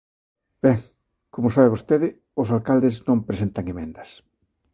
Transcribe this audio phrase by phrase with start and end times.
[0.63, 0.77] Ben,
[1.33, 2.07] como sabe vostede,
[2.41, 4.09] os alcaldes non presentan emendas.